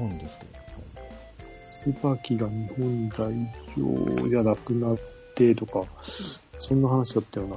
[0.00, 0.52] 思うんですけど。
[0.52, 0.60] な。
[2.14, 4.98] 椿が日本代表じゃなくなっ
[5.34, 5.84] てとか、
[6.58, 7.56] そんな話だったよな。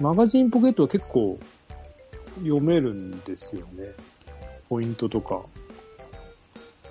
[0.00, 1.38] マガジンポケットは結構
[2.36, 3.92] 読めるんですよね。
[4.68, 5.42] ポイントとか。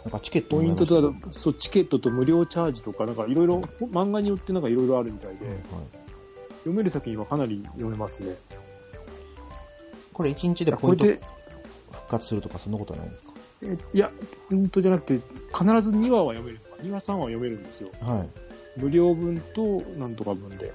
[0.03, 3.59] なんかチケットポイントとか、そう、チケットと無料チャージとか、なんかいろいろ、
[3.91, 5.55] 漫画によってなんかいろいろあるみたいで、はい
[6.67, 8.35] 読める先にはかなり読めますね。
[10.11, 13.26] これ1日でポイント復活するとかそんなことはないんです
[13.61, 14.11] えいや、
[14.49, 15.21] ポイントじゃなくて、
[15.53, 16.59] 必ず2話は読める。
[16.81, 17.89] 2話3話は読めるんですよ。
[17.89, 18.29] かはい。
[18.77, 20.71] 無料分と、なんとか分で。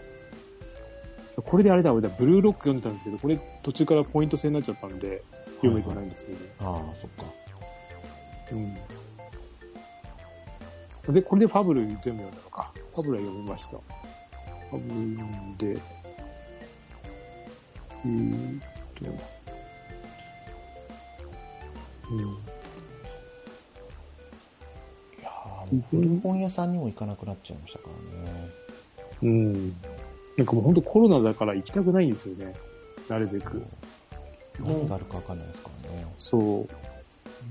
[1.37, 5.23] これであれだ、俺だ、ブルーロック読んでたんですけど、これ途中からポイント制になっちゃったんで、
[5.57, 7.25] 読めてないんですけど、ああ、そっか。
[8.53, 8.75] うん。
[11.14, 12.73] で、これでファブル全部読んだのか。
[12.95, 13.79] ファブルは読みました。
[14.71, 15.81] ファブル読んで、
[18.05, 18.62] えーっ
[18.95, 19.05] と、
[22.11, 22.51] うん。
[25.90, 28.50] 古本屋さんにも行かなくなっちゃいましたからね。
[29.22, 29.68] うん。
[30.37, 32.54] なんかもう本当コロナだから行きたくないんですよね。
[33.08, 33.62] なるべく。
[34.61, 36.06] 何があるかわかんないですからね。
[36.18, 36.68] そう。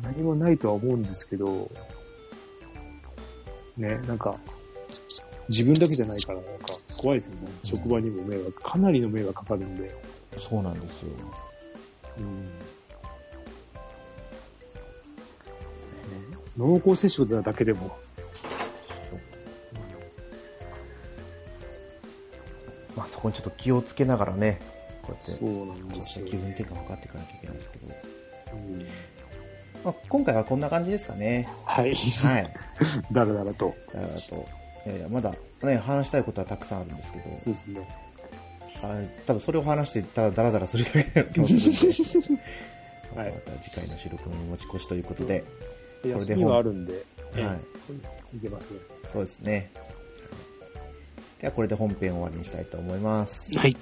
[0.04, 1.70] 何もないとは思うんですけど、
[3.78, 4.36] ね、なんか、
[5.50, 7.48] 自分だけじゃないから、なんか怖いですよね。
[7.64, 9.94] 職場にも迷惑、かなりの迷惑かかるんで。
[10.50, 11.10] そうなんですよ。
[12.20, 12.50] うん。
[16.58, 17.98] 濃厚接触なだけでも、
[23.22, 24.60] こにちょっと気をつけながらね、
[25.02, 26.26] こうやってそうなんですよ。
[26.26, 27.88] 気分転換を図っていかなきゃいけないんですけど。
[28.54, 28.88] うん
[29.84, 31.50] まあ、今回はこんな感じですかね。
[31.66, 31.94] はい。
[31.96, 32.54] はい。
[33.12, 33.76] だらだらと。
[33.94, 34.46] だからあと、
[34.86, 37.88] いやいや、まだね、話したいことはたくさんあるんですけど、そうですね。
[38.84, 42.42] あ多分それを話してたらダラダラするだけな気もするんで、
[43.16, 45.42] はいまた次回の収録に持ち越しということで、
[46.02, 47.00] これで休みはあるんで、は
[48.34, 48.38] いい。
[48.38, 48.80] いけますね。
[49.12, 49.72] そうですね。
[51.42, 53.58] ではこれで本編終わりにしたいと思います。
[53.58, 53.76] はい。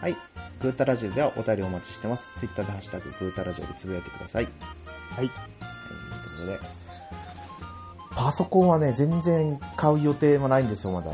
[0.00, 0.16] はい。
[0.62, 2.26] グータラジオではお便りお待ちしてます。
[2.38, 4.44] ツイッターでハッシュタググータラジオでつぶやいてください。
[4.44, 4.54] はい。
[5.16, 5.34] はい、と
[6.46, 6.83] いうことで。
[8.24, 11.10] パソコンはね、全然買う予定もないんですよ、まだ。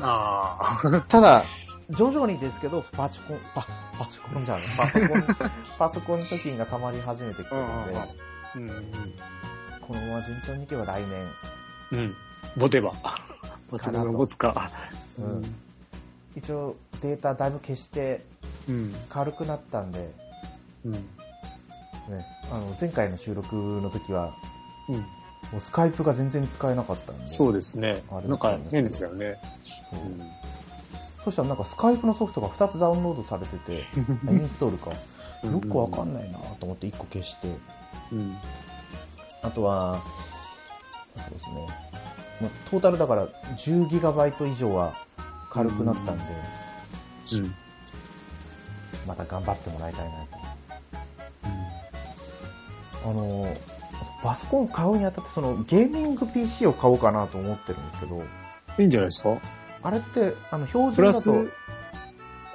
[0.00, 1.00] ああ。
[1.06, 1.42] ただ、
[1.90, 3.66] 徐々にですけど、パチコン、パ、
[3.98, 7.94] パチコンじゃない、パソコン、 パソコン貯金が溜まり始めてきてるので、
[8.54, 8.68] うん。
[9.86, 11.30] このまま順調にいけば来年、
[11.92, 12.16] うん。
[12.56, 12.94] 持てば。
[13.70, 14.70] 持てば持つか。
[15.18, 15.54] うん
[16.36, 18.24] 一応データだいぶ消して
[18.68, 18.94] うん。
[19.10, 20.10] 軽くなったんで、
[20.86, 20.92] うん。
[20.92, 21.00] ね。
[22.50, 24.34] あの、前回の収録の時は、
[24.88, 25.06] うん。
[25.52, 27.26] もうスカイプが全然使えなかったんで。
[27.26, 28.20] そうですねあ。
[28.20, 29.38] れなんか変ですよね。
[29.90, 30.00] そう
[31.24, 33.84] そしたらなんかスカイプのソフトが2つダウンロードされてて、
[34.30, 34.90] インストールか。
[35.44, 37.48] よくわかんないなと思って1個消して、
[38.12, 38.36] うん。
[39.42, 40.00] あとは、
[41.14, 41.66] そうですね。
[42.40, 44.94] まあトータルだから 10GB 以上は
[45.50, 46.24] 軽くなったんで、
[47.34, 47.54] うん。
[49.06, 50.26] また頑張ってもらいたいなと。
[53.04, 53.54] あの、
[54.26, 58.24] パソコン買うにあたって、そのゲーミング PC を買おうかなと思ってるんですけど、
[58.78, 59.36] いいんじゃないですか？
[59.84, 61.50] あれって、あの、標プラス準だ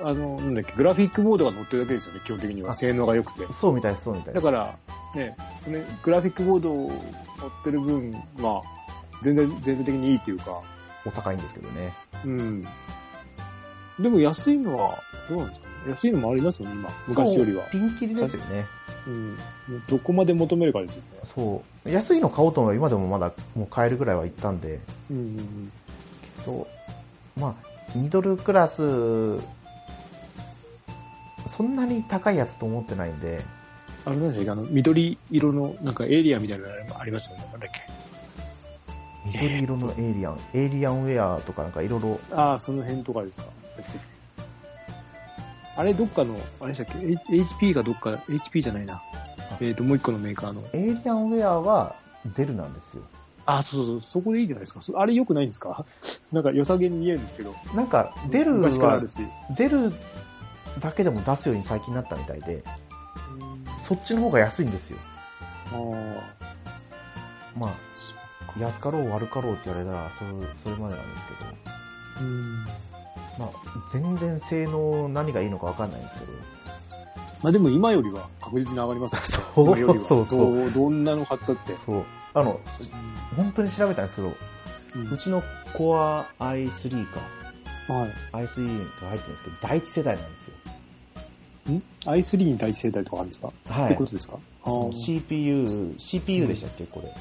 [0.04, 2.72] と、、あの、なんだっけ、グラフィックボードが載ってるだけですよね、基本的には。
[2.72, 3.48] あ性能が良くて。
[3.54, 4.34] そうみたいです、そうみたい。
[4.34, 4.76] だから、
[5.16, 6.90] ね、そのグラフィックボードを
[7.40, 8.62] 載ってる分、まあ、
[9.22, 10.60] 全然、全体的にいいっていうか、
[11.06, 11.94] お高いんですけどね。
[12.26, 12.68] うん。
[14.00, 14.98] でも安いのは、
[15.30, 15.68] どうなんですか？
[15.68, 16.90] ね安いのもありますよね、今。
[17.08, 17.64] 昔よりは。
[17.72, 18.66] ピンキリですよね。
[19.08, 19.38] うん。
[19.88, 21.11] どこまで求めるかですよね。
[21.36, 21.90] そう。
[21.92, 25.72] 安いの買おうと思えば今でもまだもう買えるぐらいは行ったんで、うんうん
[26.46, 26.68] そ
[27.38, 27.40] う。
[27.40, 28.78] まあ、ミドルクラス、
[31.58, 33.42] そんなに高いやつと思ってないんで、
[34.06, 37.46] あれなんですか、あの、緑色の、なんかエリアみたいなのありますよね。
[37.52, 37.82] なんだっけ？
[39.26, 43.44] 緑色のエイリアン、エイリアンウェアとかなんかいろいろ、ああ、その辺とかですか？
[45.78, 47.20] あれ、どっかの、あれでしたっけ？H-
[47.60, 49.02] ?HP がどっか、HP じゃないな。
[49.62, 50.64] えっ、と、もう一個のメーカーの。
[50.74, 51.96] エイリアンウェアは
[52.36, 53.04] デルなんですよ。
[53.46, 54.82] ああ、そうそうそう、そこでいいじゃないですか。
[54.82, 55.86] そあれ良くないんですか？
[56.32, 57.54] なんか良さげに見えるんですけど。
[57.76, 59.08] なんか、デルは昔からある、
[60.80, 62.64] だけでも出すように最近なったみたいで、
[63.88, 64.98] そっちの方が安いんですよ。
[65.74, 65.76] あ
[67.56, 67.72] まあ、
[68.60, 70.32] 安かろう悪かろうって言われたら、それ、
[70.64, 72.22] それまでなんですけど、あ。
[72.22, 72.66] うん。
[73.38, 73.50] まあ、
[73.94, 76.32] 全然性能何がいいのかわかんないんですけど、
[77.44, 79.28] まあでも今よりは確実に上がりますよね。
[79.56, 81.76] そう今よりはそうそうどんなの買ったって。
[81.86, 82.04] そう。
[82.34, 82.60] あの、
[83.36, 85.42] 本当に調べたんですけど、うんうちの
[85.74, 87.20] Core i3 か、
[87.94, 88.10] はい。
[88.34, 90.30] i3 が入ってるんですけど、第一世代なんで
[91.66, 91.74] すよ。
[91.76, 94.12] ん ?i3 に第一世代とかあるんですか、はいってこと。
[94.12, 94.38] ですか
[94.94, 97.14] ？CPU、CPU でしたっけ、これ。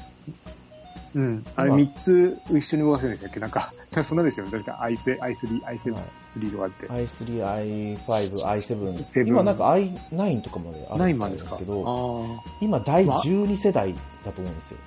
[1.15, 1.45] うん。
[1.55, 3.39] あれまあ3つ一緒に動かせるんでしたっけ？
[3.39, 4.51] なんか、そんなですよね。
[4.51, 5.97] 確か i3、i3、i7、
[6.31, 6.87] はい3とかあって。
[6.87, 9.03] i3、i5、i7。
[9.03, 13.93] セブン今なんか i9 とかまであるないみたまですすけど、あ今第12世代
[14.25, 14.77] だと思うんですよ。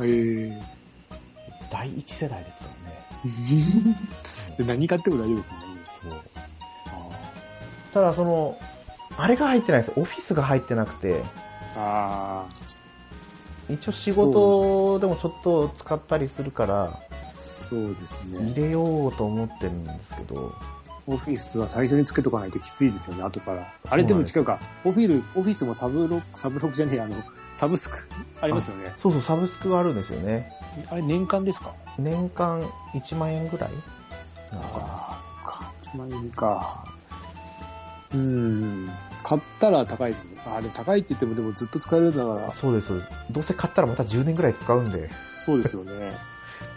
[0.00, 0.04] あ。
[0.04, 0.62] へえ。
[1.70, 2.96] 第1世代ですからね。
[4.58, 5.58] で何買っても大丈夫ですね。
[6.02, 6.12] そう。
[6.86, 7.08] あ
[7.92, 8.56] ただその、
[9.18, 11.22] あれが入ってないんですオフィスが入ってなくて、
[11.76, 12.46] あ
[13.68, 18.50] 一応仕事でもちょっと使ったりするから、ー、そうですね。
[18.52, 20.54] 入れようと思ってるんですけど、
[21.08, 23.72] オフィスは最初につけとかないときついですよね、後から。
[23.88, 24.58] あれでも違うか。
[24.84, 27.14] オフィル、オフィスもサブロック、サブロックじゃねえ、あの、
[27.54, 27.98] サブスク
[28.42, 28.92] ありますよね。
[28.98, 30.52] そうそう、サブスクがあるんですよね。
[30.90, 31.72] あれ年間ですか？
[31.98, 32.60] 年間
[32.94, 33.70] 1万円ぐらい？
[34.52, 35.72] ああ、そっか。
[35.82, 36.84] 1万円か。
[38.12, 38.90] うーん。
[39.22, 40.30] 買ったら高いですね。
[40.46, 42.50] あれ高いって言ってもでもずっと使えるんだから。
[42.52, 43.10] そうです、そうです。
[43.30, 45.10] どうせ買ったらまた10年ぐらい使うんで。
[45.20, 46.12] そうですよね。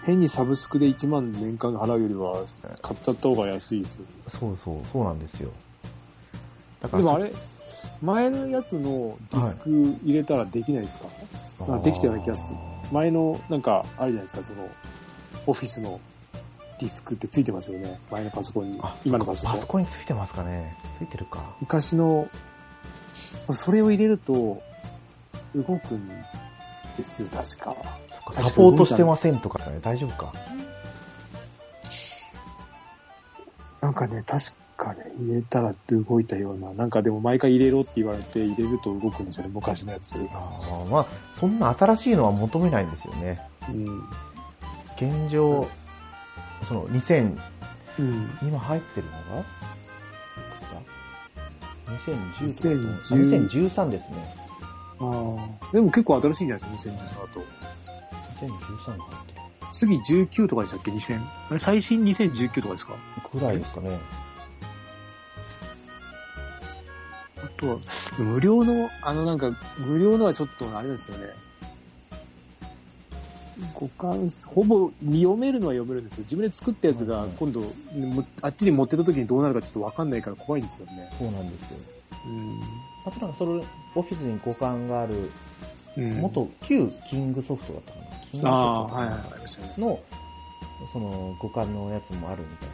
[0.10, 2.46] 変にサブスクで1万年間払うよりは、
[2.82, 4.08] 買っちゃった方が安いですよね。
[4.28, 5.52] そうそう、そうなんですよ。
[6.82, 7.32] だからでもあれ、
[8.02, 9.70] 前のやつのディスク
[10.04, 11.08] 入れたらできないですか、
[11.58, 12.60] そあできたような気がする
[12.92, 14.68] 前の、なんか、あるじゃないですか、その、
[15.48, 16.00] オフィスの
[16.80, 18.00] ディスクってついてますよね。
[18.10, 18.96] 前のパソコンにあ。
[19.06, 19.68] 今のパソコンパソ。
[19.68, 21.56] コンについてますかねついてるか。
[21.62, 22.28] 昔の、
[23.54, 24.62] それを入れると、
[25.56, 26.08] 動くん
[26.98, 27.76] ですよ、確か。
[28.32, 30.34] サポートしてませんとかね、大丈夫か。
[33.82, 40.16] なんかね、確かね、入れたら動いたような、なんかでも毎回入れろって言われて入れると動くんですよね、昔のやつ。
[40.16, 41.06] あーまあ、
[41.40, 43.42] そんな新しいのは求めないんですよね。
[43.70, 43.86] うん。
[44.96, 45.68] 現状、
[46.68, 47.38] その2000、
[48.00, 48.30] うん。
[48.42, 49.44] 今入ってるのが
[52.06, 54.36] ？2010 2010 2013ですね。
[55.00, 55.36] あ
[55.70, 55.74] あ。
[55.74, 57.59] でも結構新しいんじゃないですか、2013だと。
[58.46, 59.40] 2013が入ってる。
[59.72, 61.20] 次19とかでしたっけ ?2000。
[61.50, 62.94] あれ最新2019とかですか？
[63.34, 64.00] ぐらいですかね。
[67.38, 67.78] あとは、
[68.18, 71.28] 無料の、あのなんか、無料のはちょっとあれですよね。
[73.74, 81.10] 互換、ほぼ読めるのは読めるんですけど、自分で作ったやつが今度、もあっちに持ってた時にどうなるかちょっとわかんないから怖いんですよね。
[81.18, 81.78] そうなんですよ。
[82.26, 82.60] うん。
[83.06, 83.64] あとなんかそれ、
[83.96, 85.30] オフィスに互換がある、
[85.98, 88.06] うん、元旧キングソフトだったかな。
[88.32, 89.82] キングソフトはいはい。
[89.82, 90.00] の、
[90.94, 92.70] その互換のやつもあるみたい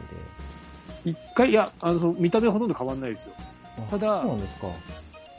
[1.04, 1.10] で。
[1.10, 3.32] 一回、いや、あの、見た目はほとんど変わんないですよ。
[3.78, 4.68] あただそうなんですか。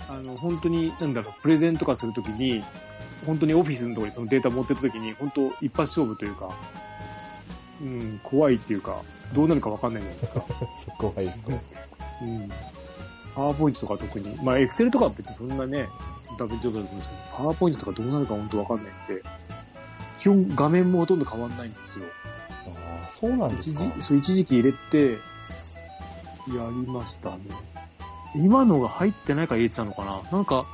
[0.10, 2.64] あの、本当に、なんだろう、プレゼンとかするときに、
[3.26, 6.50] 本当にオフィスのところにそのデータ持ってったときに、本当一発勝負というか、
[7.82, 9.02] うん、怖いっていうか、
[9.34, 10.42] どうなるかわかんないじゃないですか。
[10.98, 11.62] 怖いですね。
[12.22, 12.50] うん。
[13.36, 15.88] パワーポイントとか特に、まあ、エクセルとかは別にそんなね、
[16.38, 19.24] ダメ状態だと思うんですけど、パワーポイントとかどうなるか本当わかんないんで、
[20.20, 22.06] 基本画面もほとんど変わんないんですよ。
[22.68, 22.70] あ
[23.06, 23.84] あ、そうなんですか。
[23.84, 25.18] 一時、そう、一時期入れて、や
[26.70, 27.38] りましたね。
[28.36, 30.66] 今のが入ってないから入れてたのかななんか、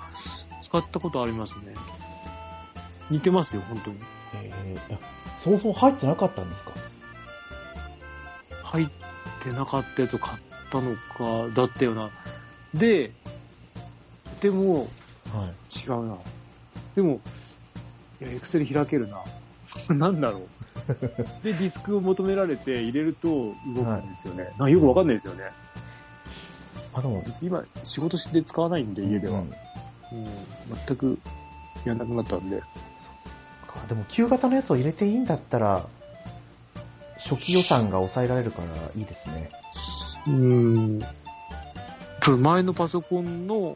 [0.62, 1.74] 使ったことありますね。
[3.10, 3.98] 似てますよ、本当に。
[4.36, 4.98] えー
[5.44, 6.72] そもそも入ってなかったんですか？
[8.64, 8.88] 入っ
[9.44, 10.38] てなかったやつを買っ
[10.72, 12.12] たのか、だったよな。
[12.74, 13.12] で、
[14.40, 14.88] でも、はい。
[15.40, 16.18] 違うな。
[16.96, 17.20] でも、
[18.22, 19.24] いや、エクセル開けるな。
[19.96, 21.44] なんだろう。
[21.44, 24.44] で、ディスクを求められて入れると動くんですよね。
[24.44, 25.46] なんかよくわかんないですよね。
[26.94, 29.40] あ、でも、別に今、仕事して使わないんで、家では。
[29.40, 29.44] う
[30.12, 30.28] うんん、
[30.88, 31.18] 全く
[31.86, 32.62] やんなくなったんで。
[33.88, 35.86] でも、旧型のやつを入れていいんだったら、
[37.18, 39.50] 初期予算が抑えられるからいいですね。
[40.28, 41.00] うん。
[42.42, 43.76] 前のパソコンのはい。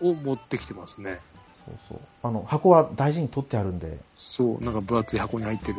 [0.00, 1.20] を持ってきてますね。
[1.66, 2.00] そうそう。
[2.22, 5.74] あの、箱は大事に取ってあるんで、そう、なんか分厚い箱に入ってる。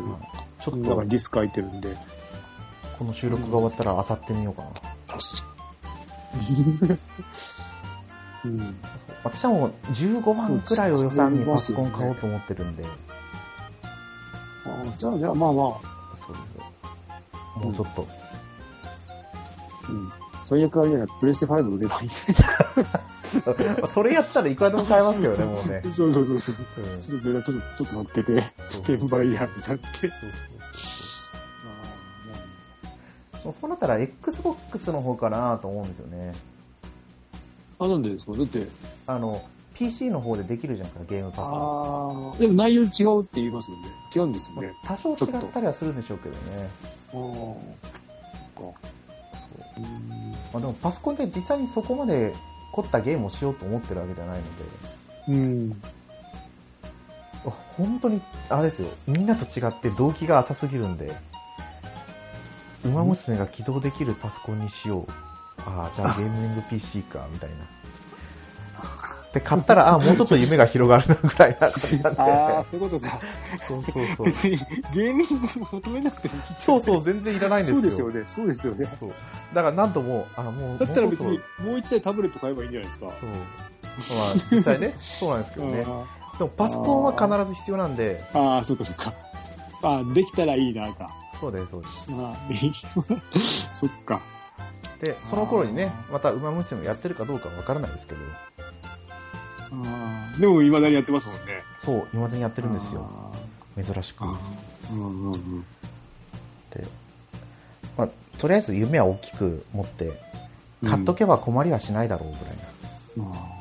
[0.61, 1.97] ちょっ中にと、ディスク入ってるんで。
[2.97, 4.69] この収録が終わったら、あさってみようかな。
[8.45, 8.75] うん。
[9.23, 12.83] 私はもう15万くらいを予算にパソコン買おうと思ってるんで、
[14.65, 15.79] あじゃあ、じゃあ、まあまあ、
[16.25, 16.41] そうで
[17.61, 18.07] すもうちょっと、
[19.89, 20.11] うん。
[20.43, 23.01] 最悪あれじゃない、プレステ5売ればいいじゃないですか。
[23.93, 25.81] それやったらいくらでも買えますけどね、もうね。
[25.95, 26.55] そうそうそうそう。
[26.77, 28.33] うんちょっと、ちょっと、ちょっと乗っけて、
[28.79, 30.11] 転売ヤーになって。
[33.43, 36.33] そうなったら Xbox の方かなと思うんですよね。
[37.79, 38.67] あ、なんでですかだって、
[39.05, 39.41] あの、
[39.73, 41.43] PC の方でできるじゃんか、ゲームパスが。
[41.43, 43.21] ああ、でも内容違う。
[43.21, 43.83] って言いますよね。
[44.15, 44.73] 違うんですよね。
[44.85, 45.17] 多少違っ
[45.51, 46.69] たりはするんでしょうけどね。
[47.13, 48.63] ああ、
[50.53, 52.33] まあ、でもパソコンで実際にそこまで
[52.73, 54.53] 凝ったゲームをしようと思ってるわけじゃないので、
[55.29, 55.81] うん。
[57.77, 61.15] 本当に、あれですよ、みんなと違って動機が浅すぎるんで、
[62.83, 65.11] 馬娘が起動できるパソコンにしよう。
[65.65, 67.55] ああ、じゃあゲーミング PC か、みたいな。
[69.33, 72.21] で、買ったら、ああ、もうちょっと夢が広がるな、ぐらいな感じなんで。
[72.21, 73.19] ああ、そういうことか。
[73.67, 74.25] そうそうそう。
[74.27, 74.57] 別 に
[74.93, 77.81] ゲーミング求めなくてもいいそうそう、全然いらないんですよ。
[77.81, 78.23] そうですよね。
[78.27, 78.97] そうですよね。
[78.99, 79.11] そう
[79.55, 83.07] だからなんともう、あもう、だったら別にもう一台タブレット買えばいいんじゃないですか。
[83.07, 84.17] そう。
[84.17, 85.85] まあ、実際ね、 そうなんですけどね。
[86.37, 89.13] でもパソコンは必ず必要なんで、ああ、そっかそっか。
[89.81, 91.09] ああ、できたらいいな、か。
[91.39, 92.11] そうです、そうです。
[92.11, 92.73] ああ、でき
[93.73, 94.21] そっか。
[95.03, 98.19] で、その頃にね、また馬娘をやってるかどうかはわからないですけど、
[100.39, 101.63] でも未だにやってますもんね。
[101.83, 103.07] そう、未だにやってるんですよ。
[103.75, 104.23] 珍しく。
[104.23, 104.31] うん
[104.91, 105.61] うんうん。
[106.71, 106.85] で、
[107.97, 108.09] まあ、
[108.39, 110.11] とりあえず夢は大きく持って、
[110.87, 113.37] 買っとけば困りはしないだろうぐらいな。
[113.39, 113.53] あ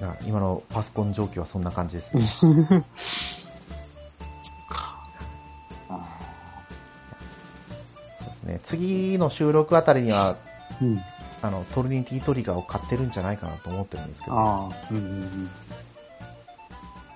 [0.00, 2.84] まあ、今のパソコン状況はそんな感じですね。
[5.88, 6.18] あ。
[8.18, 10.36] そうですね次の収録あたりには、
[10.80, 10.98] うん。
[11.42, 14.86] あの、トルニティトリガーを買ってるんじゃないかなと思ってるんですけど、ああ。
[14.90, 15.50] うんうんうん。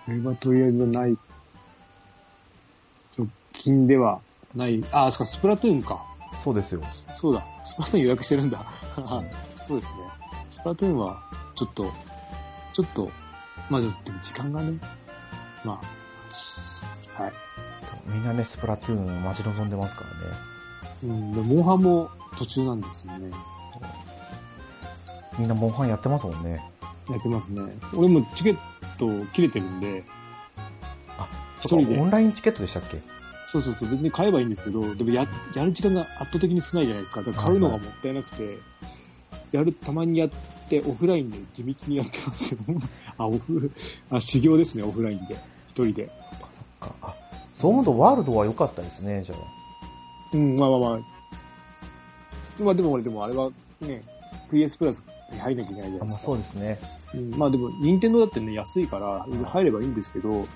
[0.06, 1.16] これはとりあえずない。
[3.18, 4.20] 直近では
[4.54, 4.82] ない。
[4.92, 6.04] ああ、そっか、スプラトゥーンか。
[6.42, 6.82] そうですよ。
[7.14, 7.44] そうだ。
[7.64, 8.64] スプラトゥーン予約してるんだ。
[9.66, 9.98] そうですね。
[10.50, 11.22] スプラトゥーンは、
[11.54, 11.92] ちょっと、
[12.72, 13.10] ちょっと、
[13.68, 14.78] まあでも時間がね、
[15.64, 17.32] まあ、はい。
[18.06, 20.36] みんなね、スプラトゥーンを待ち望んでますからね。
[21.04, 23.30] うん、でモンハンも途中なんですよね。
[25.38, 26.62] みんなモンハンやってますもんね。
[27.10, 27.62] やってますね。
[27.94, 28.56] 俺もチケッ
[28.98, 30.04] ト切れてるんで、
[31.18, 31.28] あ、
[31.60, 32.98] 一人でオンラインチケットでしたっけ？
[33.46, 37.22] そうそうそう、別に買えばいいんですけど、でもや、やる時間が圧倒的に少ないじゃないですか。
[37.22, 38.58] だから買うのがもったいなくて、
[39.52, 40.28] やる、たまにやっ
[40.68, 42.60] て、オフラインで地道にやってますよ。
[43.18, 43.70] あ、オフ、
[44.10, 45.34] あ、修行ですね、オフラインで。
[45.68, 46.10] 一人で。
[46.80, 47.14] あ、あ
[47.58, 49.38] そう思うとワールドは良かったですね、じゃあ。
[50.32, 50.98] うん、まあまあまあ。
[52.64, 53.50] まあでも俺、でもあれは
[53.80, 54.02] ね、
[54.50, 55.04] PS プラス
[55.34, 56.20] に入んなきゃいけないじゃあまあないですか。
[56.24, 56.78] そうですね。
[57.14, 60.46] うんまあでも、任天堂だってね、安いから、入ればいいんですけど、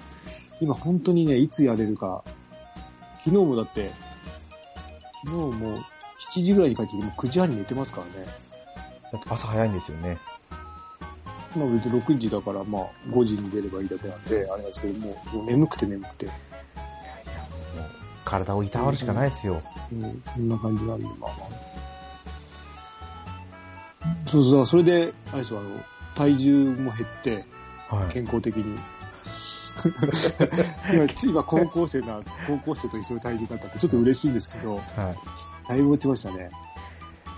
[0.61, 2.24] 今本当にね、いつやれるか、
[3.24, 3.91] 昨日もだって、
[5.24, 5.79] 昨日も
[6.18, 8.26] 7時ぐらいに帰ってきて、もう9時半に寝てますからね。
[9.12, 10.18] だって朝早いんですよね。
[11.57, 16.26] まあ別に6時だから、まあ5時に出ればいいだけなんで、あれなんですけど、もうもう眠くて眠くて。
[16.26, 17.91] いやもう
[18.24, 19.61] 体をいたわるしかないですよ。
[19.93, 21.67] うん、そんな感じなんで、まあまあ。
[24.31, 27.45] そうそう、それで、あれですよ、あの、体重も減って、
[27.89, 28.12] はい。
[28.12, 28.79] 健康的に。
[30.93, 34.85] 今、今高校生な、高校生と一緒に体重だったってちょっと嬉しいんですけど、はい。
[35.68, 36.51] だいぶ落ちましたね。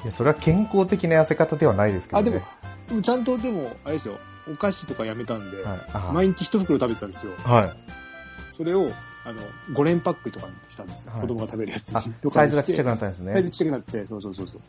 [0.04, 2.30] いや、それは健康的な痩せ方ではないですけどあ、ね。
[2.30, 2.44] でも、
[2.88, 4.18] でもちゃんとでも、あれですよ、
[4.50, 5.80] お菓子とかやめたんで、はい。
[5.92, 7.32] あ毎日一袋食べてたんですよ。
[7.44, 7.72] はい。
[8.52, 8.90] それを、
[9.24, 11.12] あの、5連パックとかにしたんですよ。
[11.12, 11.92] はい子供が食べるやつ。
[12.20, 13.50] とサイズがちっちゃくなったんですサイズね。
[13.50, 14.60] ちっちゃくなって、そうそうそうそう。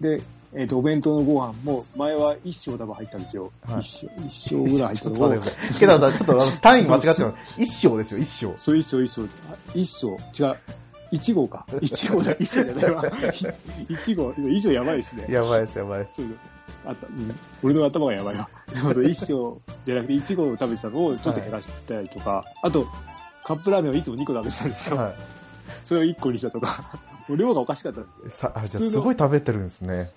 [0.00, 0.22] で、
[0.52, 3.52] えっ、と、お弁当のご飯も、前は一升多分入ったんですよ。
[3.66, 5.30] はい一升、一升ぐらい入ったちょっのを。
[5.78, 7.34] けどちょっと単位間違ってます。
[7.58, 8.54] 一升ですよ、一升。
[8.56, 9.28] そう、一升、一升。
[9.52, 10.56] あ一升、違う。
[11.12, 11.66] 一号か。
[11.80, 13.04] 一号だ、一升じゃないわ。
[13.88, 15.26] 一号、以上やばいですね。
[15.28, 16.22] やばいです、やばいです。
[16.84, 18.48] あと、うん、俺の頭がやばいな。
[19.08, 22.86] 一升じゃなくて一号を食べてたのをちょっと減らしたりとか、あと、
[23.44, 24.96] カップラーメンをいつも2個食べてたんですよ。
[24.96, 25.12] は
[25.84, 26.98] それを1個にしたとか。
[27.30, 28.30] もう量がおかしかったんでい。
[28.30, 30.10] さあ、じゃあすごい食べてるんですね。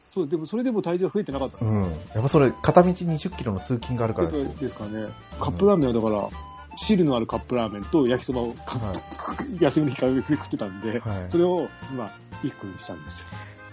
[0.00, 1.82] そう、でもそれでも体重は増えてなかったんですよ。
[1.82, 1.90] うん。
[1.90, 4.54] やっぱそれ、片道20キロの通勤があるからですよ。
[4.60, 5.06] ですかね。
[5.38, 6.28] カップラーメンはだから、
[6.76, 12.10] 汁のあるカップラーメンと焼きそばをカップ、 休みの日から別で食ってたんで、はいそれを今、
[12.42, 13.28] 1個にしたんですよ。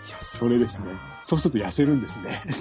[0.07, 0.89] いや、それですね。
[1.25, 2.43] そうすると痩せるんですね。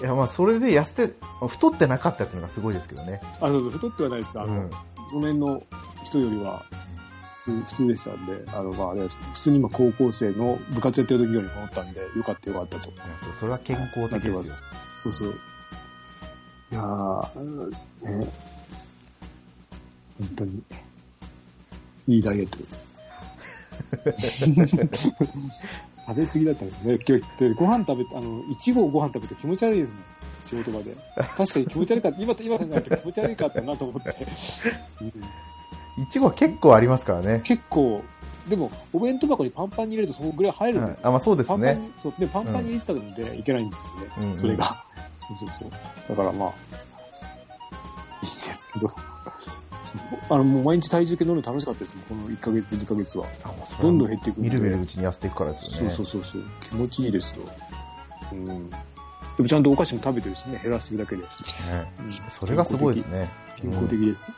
[0.00, 1.14] いや、まあ、それで痩せて、
[1.48, 3.20] 太ってなかったっていうのがすごいですけどね。
[3.40, 4.38] あの、太ってはないです。
[4.38, 4.70] あの、うん
[5.08, 5.62] その辺の
[6.04, 6.85] 人よりは普
[7.46, 12.92] 通、普通でしたんで、あの、まあ、あれです普通に今高校生の部活やってる時よりも思ったんで、よかったよかったと。
[13.38, 14.56] それは健康的ですよ。
[14.96, 15.34] そうそう。
[16.72, 17.76] いやー、うんね、
[20.18, 20.62] 本当に、
[22.08, 22.80] いいダイエットですよ。
[26.06, 26.98] 食べ過ぎだったんですよね。
[27.06, 30.02] 今日、ご飯食べて、あの、いちごをご飯食べて気持ち悪いですもん。
[30.42, 30.96] 仕事場で。
[31.36, 34.26] 確かに気持ち悪いかった、今、今考えると気持ち悪いかったなと思って。
[35.00, 35.12] うん
[35.98, 37.40] いちごは結構ありますからね。
[37.44, 38.02] 結構、
[38.48, 41.02] でも、お弁当箱にパンパンに入れるとそのぐらい入るんですよ。
[41.04, 41.56] はいあ、まあそうですね。
[41.56, 44.12] パンパンに、そう、で、パンパンに入れてたので、いけないんですよね。
[44.18, 44.84] うんうんそれが。
[45.26, 45.70] そうそうそう。
[46.08, 46.52] だからまあ、い
[48.22, 48.90] いんですけど。
[50.28, 53.26] あの、もう毎日体重計乗るの楽しかったですもん、この1ヶ月、2ヶ月は。
[53.80, 55.90] どんどん減っていくんでみるみるうちに痩せていくからですよね。
[55.90, 56.42] そうそうそうそう。
[56.60, 57.44] 気持ちいいですよ。
[58.32, 58.70] うん。
[58.70, 58.76] で
[59.42, 61.22] もちゃんとお菓子も食べてるしね、減らしてるだけで。
[61.22, 61.28] ね
[62.00, 63.28] うんそれがすごいですね。
[63.56, 64.32] 健康的です。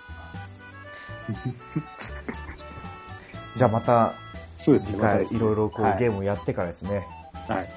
[3.56, 4.14] じゃあまた
[4.56, 7.06] そうですね、次回いろいろこうはいゲームをやってからですね、
[7.48, 7.68] はい。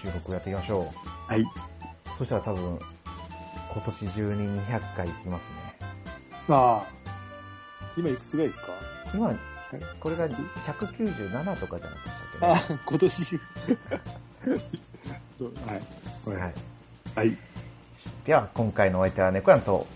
[0.00, 0.92] 収録をやっていきましょ
[1.28, 1.32] う。
[1.32, 1.44] はい。
[2.18, 2.78] そしたら多分、
[3.72, 5.48] 今年中に200回いきますね。
[6.48, 6.86] ああ。
[7.96, 8.70] 今いくつぐらいですか？
[9.12, 9.34] 今、
[10.00, 12.80] これが197とかじゃなかったあっけね。
[12.86, 13.40] 今年中。
[15.66, 15.74] は
[16.34, 16.38] い。
[16.38, 16.54] はい。
[17.16, 17.36] はい。
[18.24, 19.86] では、今回のお相手はネコヤンと、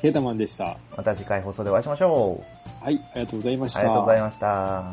[0.00, 0.78] ケータマンでした。
[0.96, 2.42] また次回放送でお会いしましょ
[2.80, 2.84] う。
[2.84, 3.80] はい、ありがとうございました。
[3.80, 4.84] ありがとうございました。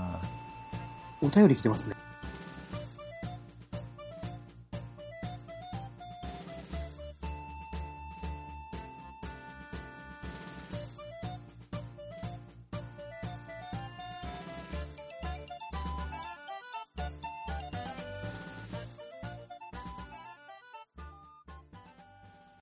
[1.21, 2.06] お便り来てますね。